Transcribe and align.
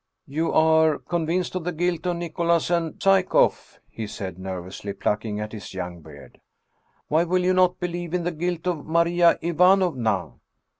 "You 0.25 0.51
are 0.51 0.97
convinced 0.97 1.53
of 1.53 1.63
the 1.63 1.71
guilt 1.71 2.07
of 2.07 2.15
Nicholas 2.17 2.71
and 2.71 2.99
Psye 2.99 3.21
koff," 3.21 3.79
he 3.87 4.07
said, 4.07 4.39
nervously 4.39 4.93
plucking 4.93 5.39
at 5.39 5.51
his 5.51 5.75
young 5.75 6.01
beard." 6.01 6.41
Why 7.07 7.23
will 7.23 7.43
you 7.43 7.53
not 7.53 7.79
believe 7.79 8.15
in 8.15 8.23
the 8.23 8.31
guilt 8.31 8.65
of 8.65 8.87
Maria 8.87 9.37
Ivanovna 9.43 10.33